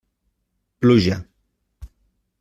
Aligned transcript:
Pluja. 0.79 1.17